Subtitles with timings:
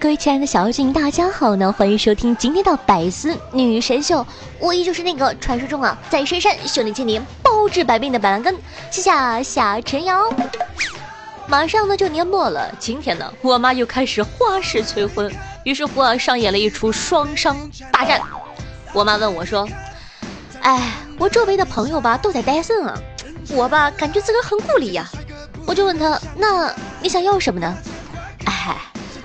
[0.00, 1.70] 各位亲爱的小妖精，大家好呢！
[1.70, 4.26] 欢迎收听今天的百思女神秀，
[4.58, 8.56] 我依旧是那个传说中啊，在深山修炼千年、包治百病的板蓝根，
[8.90, 9.10] 谢谢
[9.42, 10.32] 夏晨瑶。
[11.46, 15.30] 马上呢就年末了，今天呢，我妈又开始花式催婚，
[15.64, 18.22] 于是乎啊，上演了一出双商大战。
[18.94, 19.68] 我妈问我说
[20.62, 22.98] ：“哎，我周围的朋友吧都在单身啊，
[23.50, 25.06] 我吧感觉自个很孤立呀。”
[25.66, 27.76] 我就问她：“那你想要什么呢？”
[28.48, 28.78] 哎。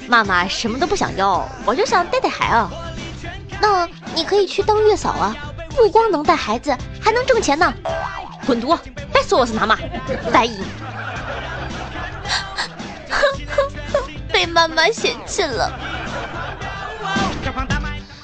[0.08, 2.70] 妈妈什么都不想要，我就想带带孩啊。
[3.62, 5.36] 那你可以去当月嫂啊，
[5.70, 7.73] 不光能带孩子，还能挣钱呢。
[8.46, 8.77] 滚犊！
[9.12, 9.77] 别说我是妈妈，
[10.32, 10.63] 白银。
[14.32, 15.72] 被妈妈嫌弃了。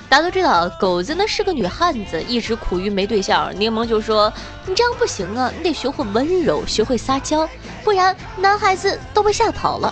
[0.07, 3.51] 大家都知道，狗子呢是个女汉子，一直苦于没对象。
[3.57, 4.31] 柠檬就说
[4.67, 7.49] ：“你这样不行啊，你得学会温柔，学会撒娇，
[7.83, 9.91] 不然男孩子都被吓跑了。”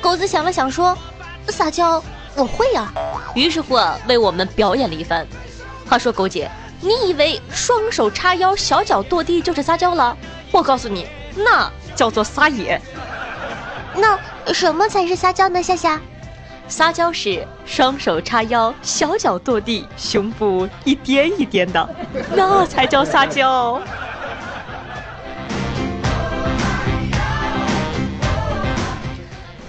[0.00, 0.96] 狗子想了想说。
[1.50, 2.02] 撒娇
[2.36, 2.92] 我会呀，
[3.34, 5.26] 于是乎啊，为我们表演了一番。
[5.88, 10.16] 话说狗姐，你以为双手叉腰、小脚跺地就是撒娇了？
[10.52, 12.80] 我告诉你，那叫做撒野。
[13.94, 14.18] 那
[14.52, 15.60] 什么才是撒娇呢？
[15.60, 16.00] 夏夏，
[16.68, 21.88] 撒娇是双手叉腰、小脚跺地、胸部一颠一颠的，
[22.34, 23.80] 那才叫撒娇。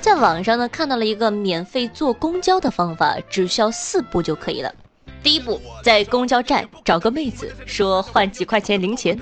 [0.01, 4.73] 在网上呢看到了一个免费坐公交的方法，只需要四步就可以了。
[5.21, 9.17] 第一步，在公交站找个妹子，说换几块钱零钱。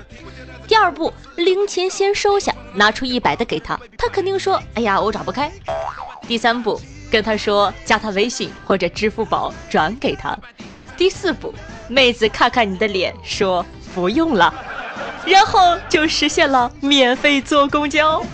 [0.66, 5.52] 第二步，零钱先收下，拿出一百的给她，她肯定说：“哎呀，我找不开。”
[6.26, 10.36] 第三步，跟她说加她微信或者支付宝转给她。
[10.96, 11.52] 第四步，
[11.88, 14.54] 妹子看看你的脸，说不用了，
[15.26, 18.24] 然后就实现了免费坐公交。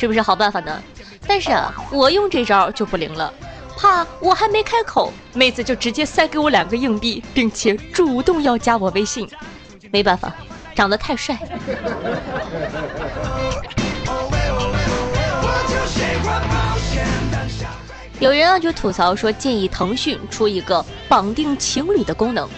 [0.00, 0.82] 是不是好办法呢？
[1.26, 3.30] 但是啊，我用这招就不灵了，
[3.76, 9.28] 怕我还没开口，妹子就直接塞给我两个硬币，并且主动要加我微信。
[9.92, 10.32] 没办法，
[10.74, 11.38] 长得太帅。
[18.20, 22.48] 有人啊就吐槽说，建议腾讯出一个绑定情侣的功能。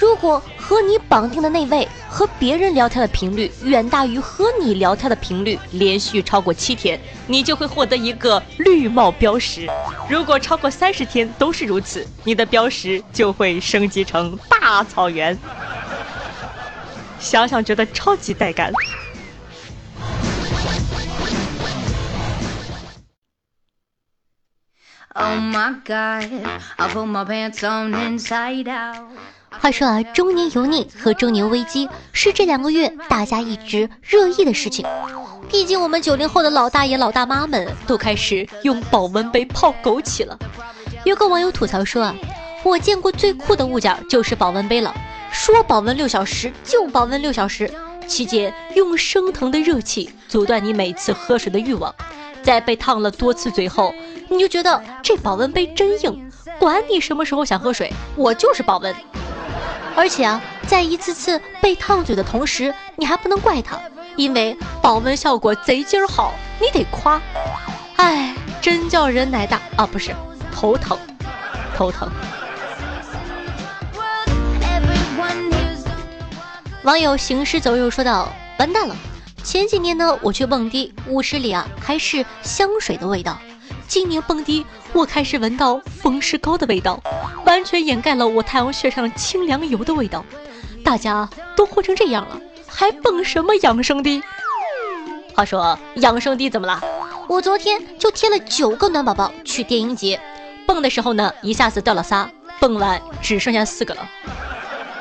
[0.00, 9.66] 如果和你绑定的那位和别人聊天的频率远大于和你聊天的频率，连续超过七天，你就会获得一个绿帽标识；
[10.08, 15.36] 如果超过三十天都是如此，你的标识就会升级成大草原。
[17.18, 18.72] 想想觉得超级带感。
[25.12, 26.32] Oh my god,
[26.76, 29.10] I put my pants on inside out.
[29.50, 34.86] 话说啊，中年油腻和中年危机是这两个月大家一直热议的事情。
[35.50, 40.38] 毕竟我们九零后的老大爷老大妈们都开始用保温杯泡枸杞了。
[41.04, 42.14] 有个网友吐槽说啊，
[42.62, 44.94] 我见过最酷的物件就是保温杯了，
[45.32, 47.70] 说保温六小时就保温六小时，
[48.06, 51.94] 期间用升腾的热气阻断你每次喝水的欲望，
[52.42, 53.92] 在被烫了多次嘴后，
[54.28, 58.94] 你就觉得这保温杯真硬，管你什么时候想喝水，我就是保温。
[59.96, 63.78] 而且啊，在一次次被烫嘴的同时，你还不能怪他，
[64.16, 67.20] 因为保温效果贼劲儿好，你得夸。
[67.96, 70.14] 哎，真叫人奶大啊，不是
[70.52, 70.98] 头疼，
[71.76, 72.10] 头疼。
[76.84, 78.96] 网友行尸走肉说道：“完蛋了，
[79.42, 83.38] 前几年呢，我去蹦迪，舞池里啊还是香水的味道。”
[83.90, 87.02] 今年蹦迪，我开始闻到风湿膏的味道，
[87.44, 90.24] 完全掩盖了我太阳穴上清凉油的味道。
[90.84, 94.22] 大家都混成这样了，还蹦什么养生滴？
[95.34, 96.80] 话说养生滴怎么了？
[97.26, 100.20] 我昨天就贴了九个暖宝宝去电音节，
[100.68, 102.30] 蹦的时候呢，一下子掉了仨，
[102.60, 104.08] 蹦完只剩下四个了。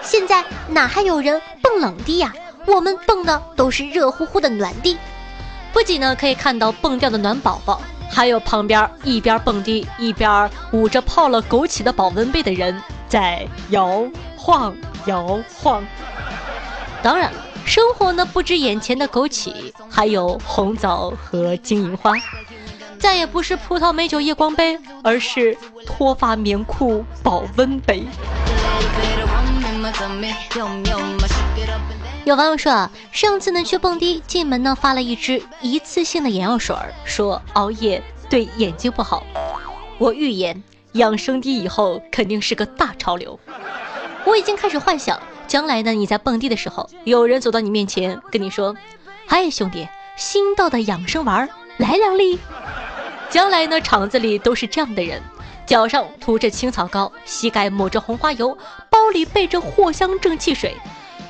[0.01, 2.33] 现在哪还有人蹦冷滴呀？
[2.65, 4.97] 我们蹦的都是热乎乎的暖滴，
[5.71, 7.79] 不仅呢可以看到蹦掉的暖宝宝。
[8.09, 14.03] 还有旁边一边蹦迪一边捂着泡了枸杞的保温杯的人在摇
[14.35, 14.75] 晃
[15.05, 15.83] 摇晃。
[17.01, 17.31] 当然，
[17.65, 22.13] 生活呢不止眼前的枸杞，还有红枣和金银花。
[22.99, 28.05] 再也不是葡萄美酒夜光杯，而是脱发棉裤保温杯。
[32.29, 39.23] 有网友说啊，上次呢去蹦迪，进门呢发了一支一次性的眼药水，说熬夜对眼睛不好。
[39.97, 43.39] 我预言养生滴以后肯定是个大潮流。
[44.25, 48.75] 我已经开始幻想，将来呢你在蹦迪的时候，有人走到你面前跟你说
[49.25, 52.37] ：“嗨，兄弟，新到的养生丸，来两粒。
[53.31, 55.19] 将来呢，厂子里都是这样的人：
[55.65, 58.55] 脚上涂着青草膏，膝盖抹着红花油，
[58.91, 60.77] 包里备着藿香正气水。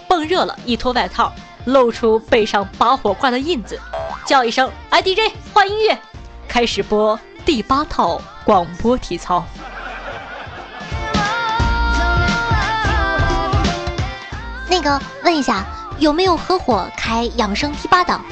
[0.10, 1.32] 蹦热了，一脱外套，
[1.66, 3.80] 露出背上拔火罐的印子，
[4.26, 5.96] 叫一声：“哎，DJ，换音乐，
[6.48, 9.46] 开始播第八套广播体操。”
[14.68, 15.64] 那个，问一下，
[16.00, 18.26] 有没有合伙开养生第八档？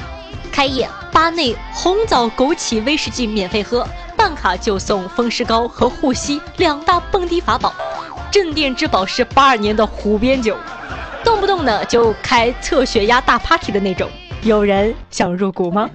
[0.50, 3.86] 开业八内红枣枸杞威士忌免费喝，
[4.16, 7.72] 办卡就送风湿膏和护膝两大蹦迪法宝，
[8.32, 10.56] 镇店之宝是八二年的虎鞭酒，
[11.28, 14.08] 动不动呢就开测血压大 party 的那种，
[14.40, 15.90] 有人想入股吗？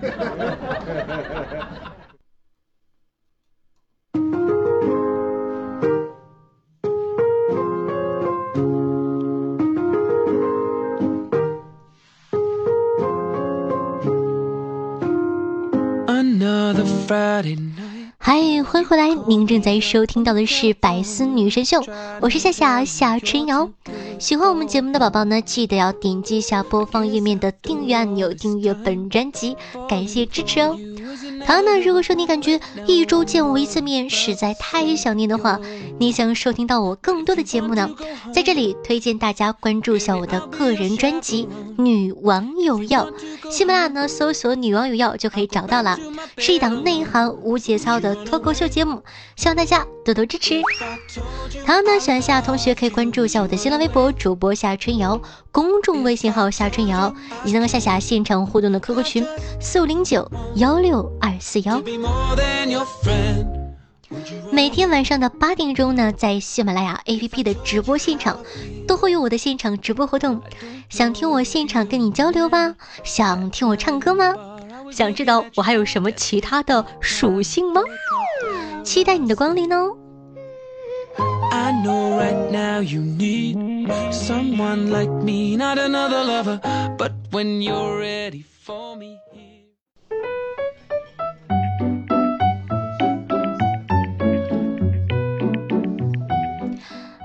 [18.20, 19.10] 嗨，欢迎回来！
[19.28, 21.80] 您正在收听到的是《百思女神秀》，
[22.22, 23.68] 我是夏夏夏春瑶。
[24.20, 29.58] 喜欢我们节目的宝宝呢，记得要点击一下播放页面的订阅按钮，订阅本专辑，
[29.90, 30.78] 感谢支持哦。
[31.46, 35.60] 好，那如果说你感觉一周见我一次面实在太想念的话，
[36.00, 37.90] 你想收听到我更多的节目呢，
[38.34, 41.48] 在这里推荐大家关注一下我的个人专辑
[41.82, 43.08] 《女王有药》，
[43.52, 46.00] 喜马拉雅呢搜索“女王有药”就可以找到了，
[46.38, 49.04] 是一档内涵无节操的脱口秀节目，
[49.36, 50.62] 希望大家多多支持。
[51.66, 57.14] 好，那喜欢夏同学可以关注一下我的新浪微博主播夏春瑶，公众微信号夏春瑶，
[57.44, 59.26] 以及和夏夏现场互动的 QQ 群
[59.60, 61.33] 四五零九幺六二。
[61.40, 61.82] 四幺，
[64.52, 68.40] 每天晚上的八点钟呢，在喜马拉雅 APP 的直播现场，
[68.88, 70.42] 都会有我的现场直播活动。
[70.90, 72.76] 想听我现场跟你交流吗？
[73.04, 74.34] 想听我唱歌吗？
[74.92, 77.82] 想知道我还有什么其他的属性吗？
[78.84, 79.98] 期待你的光临哦。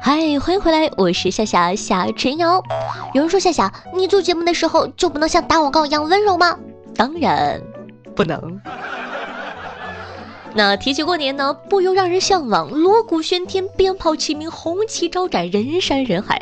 [0.08, 2.62] 嗨，欢迎回来，我是夏夏夏晨瑶。
[3.12, 6.58] 有人说夏夏，你做节目的时候就不能像打广告一样温柔吗？
[6.96, 7.60] 当然
[8.16, 8.58] 不能。
[10.54, 16.40] 那提起过年呢，不由让人向往锣鼓喧天、鞭炮齐鸣、红旗招展、人山人海。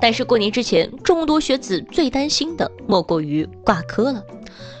[0.00, 4.22] 但是过年之前，众多学子最担心的莫过于挂科了。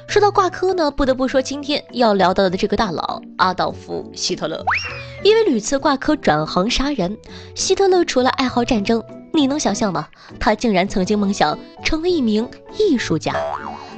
[0.08, 4.64] 说到挂科呢，不得不说今天要聊到的这个大佬阿道夫·希特勒，
[5.22, 7.16] 因为屡次挂科转行杀人。
[7.54, 9.02] 希特勒除了爱好战争，
[9.32, 10.08] 你能想象吗？
[10.38, 12.48] 他竟然曾经梦想成为一名
[12.78, 13.34] 艺术家，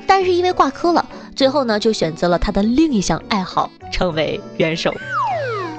[0.06, 4.92] 但是因为挂科了，最后呢就选择了他的另一项爱好，成为元首。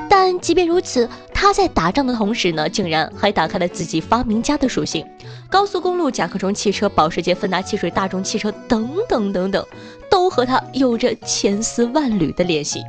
[0.09, 5.05] 但即便如此，他在打仗的同时呢，竟然还打开了自己发明家的属性。
[5.49, 9.65] 高速公路、甲壳虫汽车、保时捷、芬达汽水、大众汽车等等等等，
[10.09, 12.81] 都和他有着千丝万缕的联系。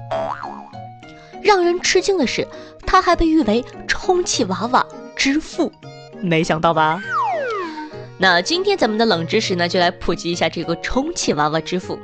[1.47, 2.45] 让人吃惊的是，
[2.85, 5.71] 他还被誉为充气娃娃之父，
[6.21, 7.01] 没想到吧？
[8.19, 11.97] 那今天咱们的冷知识呢，就来普及一下这个充气娃娃之父。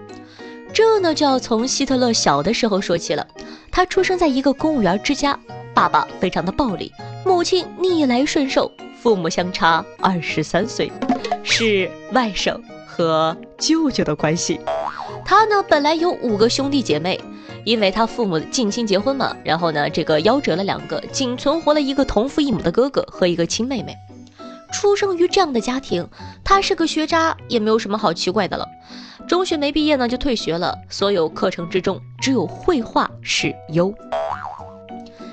[0.72, 3.26] 这呢，就要从希特勒小的时候说起了。
[3.72, 5.36] 他出生在一个公务员之家，
[5.74, 6.92] 爸爸非常的暴力，
[7.26, 8.70] 母亲逆来顺受。
[9.02, 10.92] 父母相差二十三岁，
[11.42, 14.60] 是外甥和舅舅的关系。
[15.24, 17.20] 他呢本来有五个兄弟姐妹，
[17.64, 23.96] 因为他父母近亲结婚嘛，然后呢这个夭折了两个，仅存活了一个同父异母的哥哥和一个亲妹妹。
[24.72, 26.08] 出生于这样的家庭，
[26.42, 28.66] 他是个学渣也没有什么好奇怪的了。
[29.28, 33.94] 中学没毕业呢就退学了，所有课程之中只有绘画是优。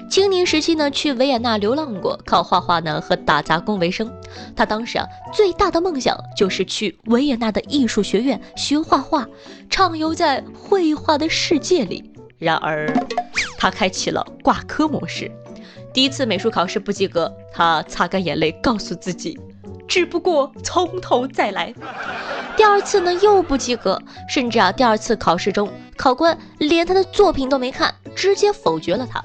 [0.10, 4.12] 青年时期呢，去维也纳流浪过，靠画画呢和打杂工为生。
[4.56, 9.28] 他当时啊，最大的梦想就是去维也纳的艺术学院学画画，
[9.70, 12.12] 畅游在绘画的世界里。
[12.40, 12.92] 然而，
[13.58, 15.32] 他开启了挂科模式。
[15.94, 19.40] 第一次美术考试不及格，他擦干眼泪，告诉自己，
[19.88, 21.74] 只不过从头再来。
[22.58, 29.24] 第二次呢，又不及格，甚至啊，第二次考试中，考官连他的作品都没看，直接否决了他。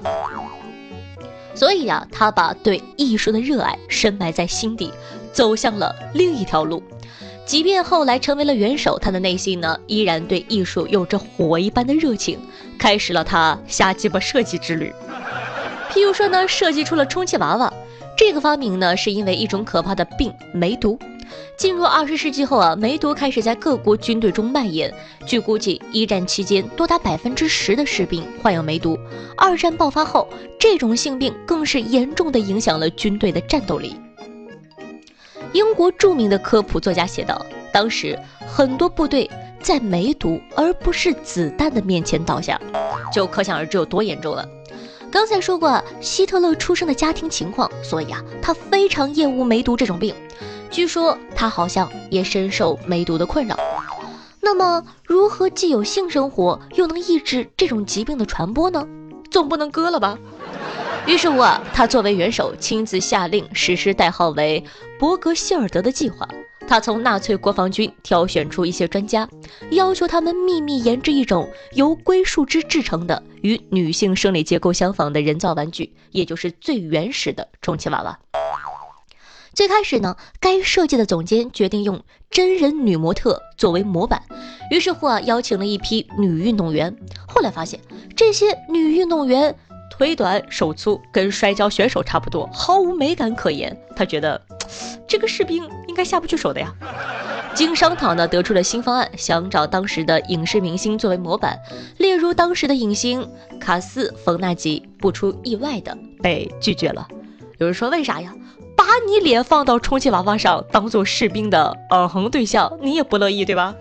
[1.54, 4.92] 所以呀，他把对艺术的热爱深埋在心底，
[5.32, 6.82] 走向了另一条路。
[7.46, 12.38] 即便后来成为了元首，他的内心呢，依然对艺术有着火一般的热情，
[12.78, 14.92] 开始了他瞎鸡巴设计之旅。
[15.90, 17.72] 譬如说呢，设计出了充气娃娃，
[18.16, 20.98] 这个发明呢，是因为一种可怕的病——梅毒。
[21.56, 24.92] 进入二十世纪后啊，梅毒开始在各国军队中蔓延。
[25.26, 28.98] 据估计，一战期间多达百分之十的士兵患有梅毒。
[29.36, 33.96] 二战爆发后，这种性病更是严重的影响了军队的战斗力。
[35.52, 42.60] 英国著名的科普作家写道：“当时很多部队在梅毒而不是子弹的面前倒下，
[43.12, 44.44] 就可想而知有多严重了。”
[45.12, 50.12] 刚才说过希特勒出生的家庭情况，所以啊，他非常厌恶梅毒这种病。
[50.74, 53.56] 据说他好像也深受梅毒的困扰。
[54.40, 58.84] 那么，如何既有性生活，又能抑制这种疾病的传播呢？
[59.30, 60.18] 总不能割了吧？
[61.06, 64.64] 于是乎啊，他作为元首，亲自下令实施代号为
[64.98, 66.28] “伯格希尔德”的计划。
[66.66, 69.28] 他从纳粹国防军挑选出一些专家，
[69.70, 78.18] 要求他们秘密研制一种由硅树脂制成的与女性生理结构相仿的人造玩具，也就是最原始的充气娃娃。
[79.54, 84.22] 最开始呢，该设计的总监决定用真人女模特作为模板，
[84.70, 86.96] 于是乎啊，邀请了一批女运动员。
[87.28, 87.80] 后来发现
[88.16, 89.54] 这些女运动员
[89.90, 93.76] 腿短手粗，跟摔跤选手差不多，毫无美感可言。
[93.94, 94.40] 他觉得。
[95.06, 96.74] 这个士兵应该下不去手的呀。
[97.54, 101.56] 经商讨呢，得出了新方案，想找当时的影视明星作为模板，
[101.98, 103.30] 例如当时的影星
[103.60, 104.88] 卡斯·冯纳吉。
[104.98, 107.06] 不出意外的被拒绝了。
[107.58, 108.34] 有人说为啥呀？
[108.86, 113.74] 把你脸放到充气娃娃上当做士兵的耳横对象，你也不乐意对吧？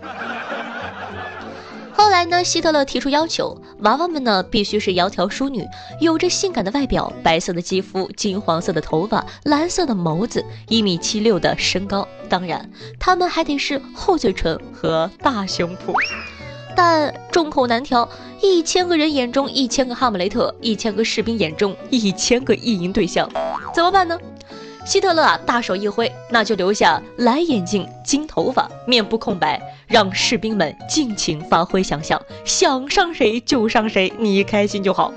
[1.92, 5.68] 后来呢，希特勒提出要求，娃娃们呢必须是窈窕淑女，
[6.00, 15.92] 有着性感的外表，白色的肌肤，金黄色的头发，蓝色的眸子，一米七六的身高，当然，他们还得是厚嘴唇和大胸脯。
[16.74, 18.08] 但众口难调，
[18.40, 23.30] 一千个人眼中一千个哈姆雷特，一千个士兵眼中一千个意淫对象，
[23.74, 24.18] 怎么办呢？
[24.84, 35.12] 希特勒啊，大手一挥，那就留下蓝眼睛、金头发、面部空白，让士兵们尽情发挥想象，想上谁就上谁，你开心就好。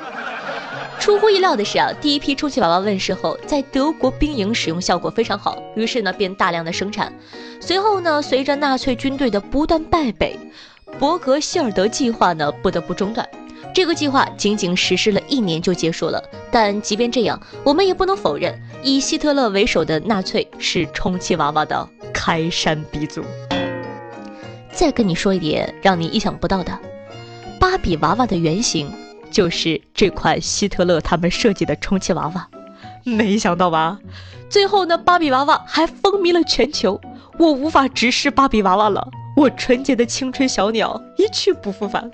[0.99, 7.11] 出乎意料的是啊，第一批充气娃娃问世后，在德国兵营使用效果非常好，于是呢便大量的生产。
[7.59, 10.39] 随后呢，随着纳粹军队的不断败北，
[10.97, 13.27] 伯格希尔德计划呢不得不中断。
[13.77, 16.19] 这个计划仅仅实施了一年就结束了，
[16.49, 23.23] 但即便这样，我们也不能否认，以希特勒为首的纳粹是充气娃娃的开山鼻祖。
[24.71, 26.75] 再跟你说一点让你意想不到的，
[27.59, 28.91] 芭比娃娃的原型
[29.29, 32.47] 就是这款希特勒他们设计的充气娃娃，
[33.03, 33.99] 没想到吧？
[34.49, 36.99] 最后呢，芭比娃娃还风靡了全球，
[37.37, 42.09] 我无法直视芭比娃娃了，我纯洁的青春小鸟一去不复返。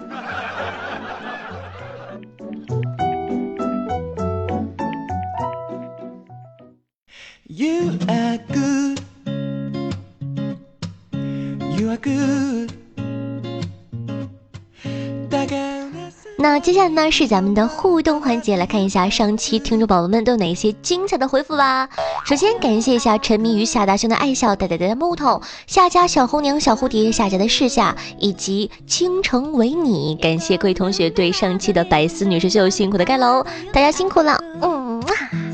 [7.55, 8.99] You are good.
[11.77, 12.71] You are good.
[16.39, 21.87] 那接下来呢是咱们的互动环节，来看一下上期听众宝宝们都有哪些精彩的回复吧。
[22.25, 35.52] 首先感谢一下沉迷于夏大兄的爱笑呆呆呆的木头，夏家小红娘小蝴蝶，夏家的世夏以及倾城为你，感谢各位同学对上期的百思女神秀辛苦的盖楼，大家辛苦了，嗯啊。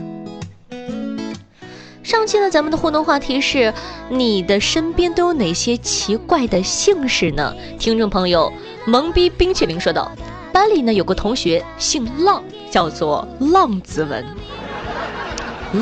[2.10, 3.72] 上期呢，咱们的互动话题是：
[4.10, 7.54] 你的身边都有哪些奇怪的姓氏呢？
[7.78, 8.52] 听众朋友，
[8.88, 10.12] 萌逼冰淇淋说道：
[10.52, 14.26] 班里呢有个同学姓浪，叫做浪子文。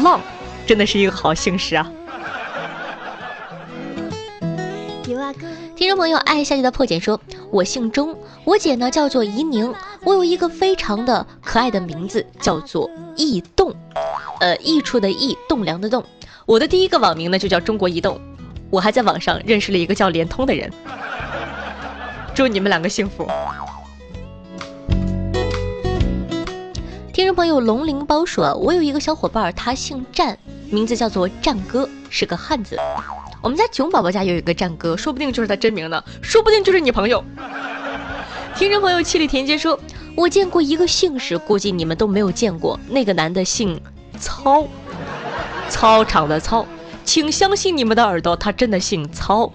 [0.03, 0.19] 浪，
[0.65, 1.89] 真的是一个好姓氏啊！
[5.77, 13.73] 听众朋友，爱下去的破茧说：我姓钟，我姐呢叫做怡宁，我有一个非常的可爱的名字，叫做易动，
[14.41, 16.03] 呃，溢出的溢，栋梁的栋。
[16.47, 18.17] 我的第一个网名呢就叫中国移动，
[18.69, 20.71] 我还在网上认识了一个叫联通的人。
[22.33, 23.27] 祝你们两个幸福。
[27.11, 30.39] 听众朋友龙鳞包说，我有一个小伙伴，他姓战，
[30.69, 32.77] 名字叫做战哥，是个汉子。
[33.41, 37.21] 我们家囧宝宝家有一个战哥，说不定就是他真名呢，说不定就是你朋友。
[38.55, 39.77] 听众朋友七里田街说，
[40.15, 43.77] 我见过一个姓氏，估计你们都没有见过，那个男的姓
[44.17, 44.65] 操。
[45.69, 46.65] 操场的操，
[47.03, 49.51] 请相信你们的耳朵，他真的姓操。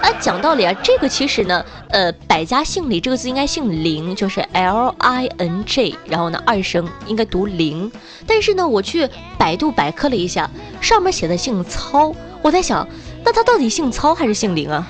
[0.00, 7.90] 哎，讲道理啊，这个其实呢，呃，百家姓里这个字应该姓林，就是 L I N G，然后呢二声应该读林。
[8.26, 12.88] 但是呢，我去百度百科了一下，上面写的姓操，我在想，
[13.24, 14.86] 那他到底姓操还是姓林啊？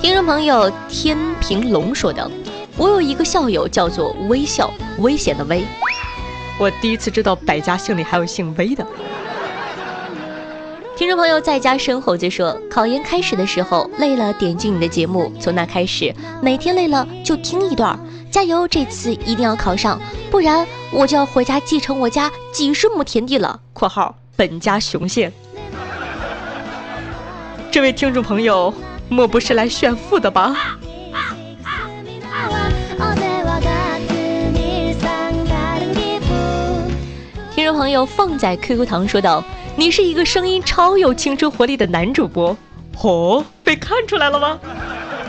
[0.00, 2.30] 听众朋友天平龙说的，
[2.76, 5.64] 我有一个校友叫做微笑，危险的危。
[6.58, 8.86] 我第一次知道百家姓里还有姓微的。
[10.94, 17.98] 听众朋友在家生猴子说，考研开始的时候累了，点进你的节目，从那开始每天累了就听一段，
[18.30, 23.58] 加油，这次一定要考上，不然我就要回家继承我家几十亩田地了。
[23.72, 25.32] （括号本家雄县）
[27.72, 28.72] 这位听众朋友，
[29.08, 30.54] 莫不是来炫富的吧？
[37.82, 39.42] 朋友放在 QQ 糖说道
[39.74, 42.56] ：“你是一个声音超有青春活力的男主播，
[43.02, 44.56] 哦，被看出来了吗？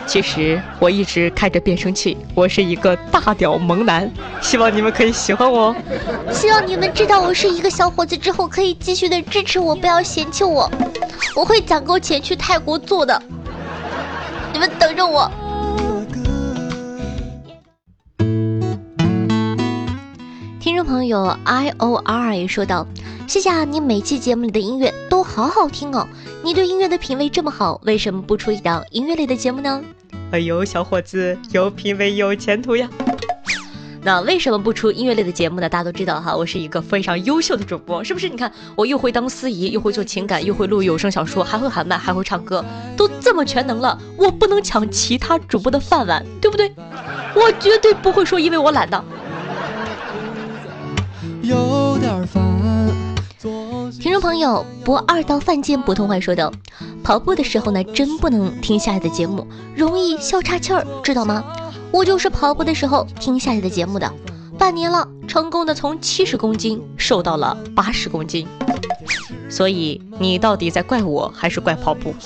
[0.05, 4.07] 其实我一直开着变声器，我是一个大屌萌男，
[4.39, 5.75] 希望你们可以喜欢我。
[6.31, 10.69] 希望你们知道我是一个小伙子之后，可以继续的支持我，不要嫌弃我。
[11.35, 13.19] 我会攒够钱去泰国做的，
[14.53, 15.27] 你们等着我。”
[20.93, 22.85] 朋友 i o r 也说道
[23.27, 26.07] ：“谢谢啊，你每期节目里的音乐都好好听哦。
[26.43, 29.81] 你对音乐的品味这么好，为什么不出一档音乐类的节目呢？”
[30.29, 32.87] 哎呦，小伙子有品味有前途呀。
[34.03, 35.67] 那为什么不出音乐类的节目呢？
[35.67, 38.29] 大家都知道哈，我是一个非常优秀的主播，是不是？
[38.29, 42.63] 你看我又会当司仪，又会做情感，又会录有声小说，还会喊麦，还会唱歌，
[42.95, 46.71] 都这么全能了，我不能抢其他主播的饭碗，对不对？
[47.33, 49.03] 我绝对不会说因为我懒的。
[51.43, 52.41] 有点烦。
[53.99, 56.49] 听众朋友，不二道犯贱普通话说的，
[57.03, 59.45] 跑步的时候呢，真不能听下来的节目，
[59.75, 61.43] 容易笑岔气儿，知道吗？
[61.91, 64.09] 我就是跑步的时候听下来的节目的，
[64.57, 68.47] 半年了，成功的从七十公斤瘦到了八十公斤。
[69.49, 72.15] 所以你到底在怪我还是怪跑步？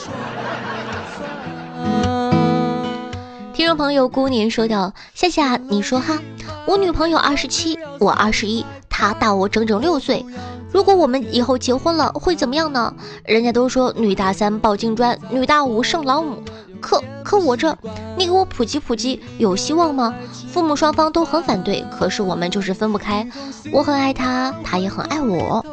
[3.53, 6.19] 听众朋友，姑年说道：夏夏，你说哈，
[6.67, 8.63] 我女朋友二十七，我二十一。
[8.97, 10.25] 他大我整整六岁，
[10.71, 12.91] 如果我们以后结婚了，会怎么样呢？
[13.25, 16.41] 人家都说女大三抱金砖，女大五胜老母，
[16.81, 17.77] 可可我这，
[18.17, 20.15] 你给我普及普及，有希望吗？
[20.51, 23.29] 父母双方都很反对，可是我们就是分不开。
[23.71, 25.63] 我很爱他，他也很爱我。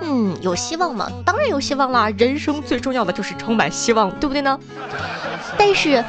[0.00, 1.10] 嗯，有希望吗？
[1.26, 2.08] 当然有希望啦！
[2.16, 4.58] 人生最重要的就是充满希望，对不对呢？
[5.58, 6.02] 但是，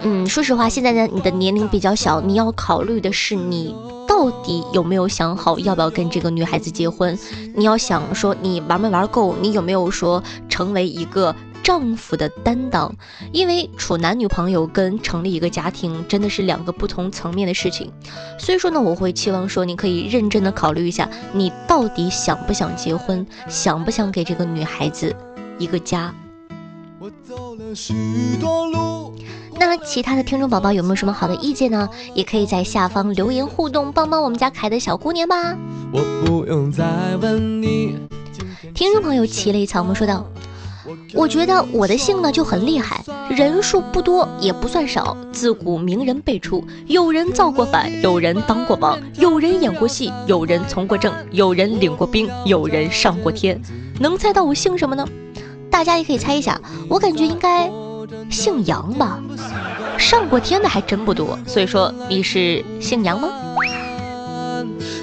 [0.00, 3.76] 嗯，说实话，现在呢，你的年龄比较小，你要考虑的是你。
[4.16, 7.18] 到底有没有想好要不要跟这个女孩子结婚？
[7.54, 9.36] 你要想说你玩没玩够？
[9.42, 12.90] 你有没有说成为一个丈夫的担当？
[13.30, 17.92] 因为处男女朋友跟成立一个家庭真的是两个不同层面的事情。
[18.38, 23.26] 所以说呢，我会期望说你可以认真的考虑一下，你到底想不想结婚？
[23.50, 25.14] 想不想给这个女孩子
[25.58, 26.14] 一个家？
[27.06, 27.94] 我走了许
[28.40, 29.14] 多路。
[29.60, 31.88] 那其他的听众宝宝有没有什么好的意见呢？
[32.14, 35.56] 也可以在下方留言互动，帮帮我们家可爱的小姑娘吧。
[35.92, 36.84] 我不用再
[37.20, 37.96] 问你。
[38.74, 40.26] 听众朋友齐了一草木说道
[41.14, 45.16] ：“我觉得我的姓呢就很厉害，人数不多也不算少。
[45.30, 53.62] 自古名人辈出，有人造过反，有人当过王，有人演过戏，有人从过政，有人领过兵，有人上过天。
[54.00, 55.06] 能猜到我姓什么呢？
[55.76, 56.58] 大家也可以猜一下，
[56.88, 57.70] 我感觉应该。”
[58.30, 59.20] 姓杨吧，
[59.98, 63.28] 上过天的还真不多，所以说你是姓杨吗？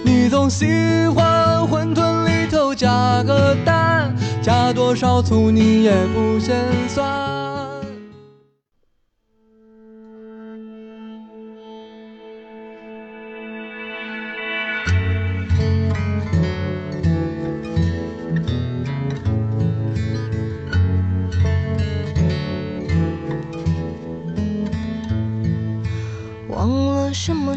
[0.04, 0.66] 你总喜
[1.14, 6.56] 欢馄饨里头加个蛋，加多少醋你也不嫌
[6.90, 7.63] 酸。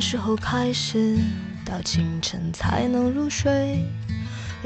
[0.01, 1.19] 时候开始，
[1.65, 3.85] 到清晨才能入睡，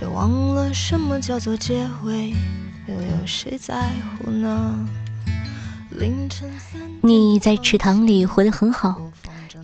[0.00, 2.34] 也忘了什么叫做结尾，
[2.86, 4.88] 又有谁在乎呢？
[5.90, 9.00] 凌晨三你在池塘里活得很好，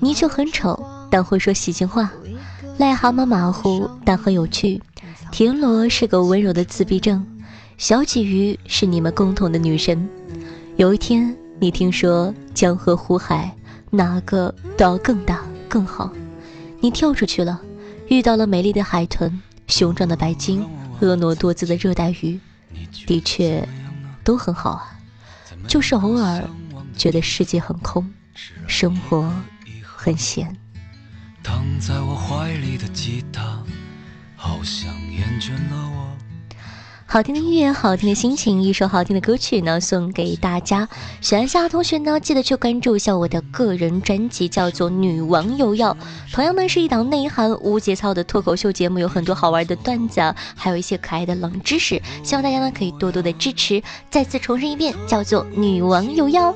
[0.01, 2.11] 泥鳅很丑，但会说喜庆话，
[2.79, 4.81] 癞蛤蟆马虎，但很有趣，
[5.31, 7.25] 田螺是个温柔的自闭症，
[7.79, 10.09] 小鲫鱼是你们共同的女神。
[10.77, 13.55] 有一天，你听说江河湖海，
[13.91, 15.36] 哪个都要更大。
[15.69, 16.13] 更好，
[16.81, 17.61] 你跳出去了，
[18.09, 20.67] 遇到了美丽的海豚、雄壮的白鲸、
[21.01, 22.41] 婀娜多姿的热带鱼，
[23.07, 23.67] 的确，
[24.25, 24.93] 都很好啊。
[25.67, 26.49] 就是偶尔
[26.97, 28.09] 觉得世界很空，
[28.67, 29.33] 生活
[29.83, 30.57] 很闲。
[31.43, 33.63] 躺在我怀里的吉他，
[34.37, 35.96] 好像厌倦了我。
[37.09, 40.89] 好听的音乐，好听的心情，一首好听的歌曲呢，送给大家。
[41.21, 45.95] 喜欢夏同学呢，记得去关注一下我的个人专辑，叫做《女王有药》。
[46.35, 50.21] 同样呢，是一档内涵无节操的脱口秀节目，有很多好玩的段子，
[50.57, 52.03] 还有一些可爱的冷知识。
[52.25, 53.81] 希望大家呢可以多多的支持。
[54.11, 56.53] 再次重申一遍，叫做《女王有药》。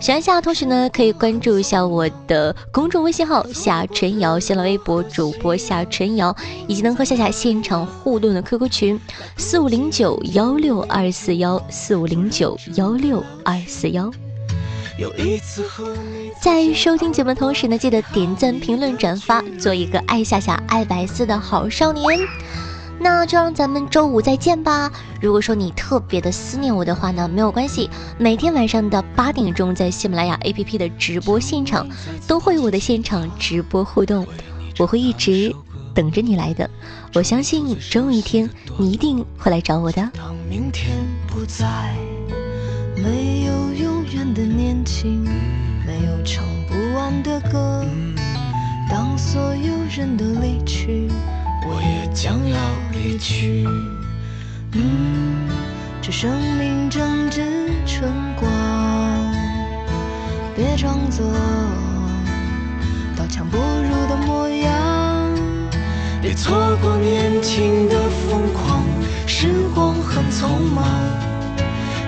[0.00, 6.34] 喜欢夏的同学呢，可以关注一下我的公众微信号夏春瑶，新浪微博主播夏春瑶，
[6.66, 8.98] 以及能和夏夏现场互动的 QQ 群
[9.36, 14.10] 四五零九幺六二四幺四五零九幺六二四幺。
[16.40, 22.18] 在收听节目的同时呢，记得点赞、评论、转发，做一个爱夏夏、爱白丝的好少年。
[23.02, 24.92] 那就让咱们周五再见吧。
[25.22, 31.88] 如果说你特别的思念我的话呢，没有关系，每天晚上的八点钟，在喜马拉雅 APP 的直播现场，
[32.26, 34.26] 都会有我的现场直播互动，
[34.78, 35.50] 我会一直
[35.94, 36.68] 等着你来的。
[37.14, 40.10] 我相信总有一天，你一定会来找我的。
[40.14, 40.94] 当明天
[41.26, 41.94] 不在，
[42.96, 45.24] 没有永远的年轻，
[45.86, 47.82] 没有唱不完的歌，
[48.90, 50.60] 当所有人都离。
[53.02, 53.66] 离去，
[54.72, 55.48] 嗯，
[56.02, 57.42] 这生命正值
[57.86, 58.50] 春光，
[60.54, 61.24] 别装作
[63.16, 64.70] 刀枪不入的模样，
[66.20, 67.96] 别错过年轻的
[68.28, 68.84] 疯狂，
[69.26, 70.84] 时光很匆忙，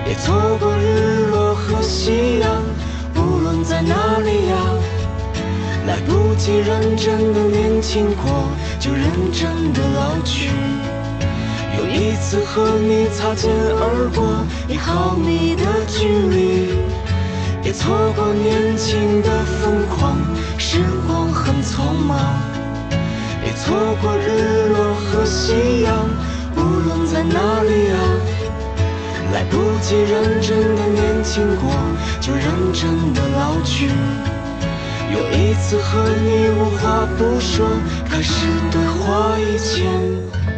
[0.04, 2.62] 别错过日落和夕阳，
[3.16, 4.56] 无论在哪里呀。
[5.84, 9.02] 来不及认真的年轻过，就认
[9.32, 10.48] 真的老去。
[11.92, 14.24] 一次和你擦肩而过，
[14.66, 16.78] 一毫米的距离。
[17.62, 20.16] 别错过年轻的疯狂，
[20.56, 22.16] 时光很匆忙。
[23.42, 26.08] 别错过日落和夕阳，
[26.56, 27.98] 无论在哪里啊。
[29.34, 31.70] 来不及认真的年轻过，
[32.20, 33.88] 就认真的老去。
[35.12, 37.66] 又一次和你无话不说，
[38.08, 40.51] 开始对话以前。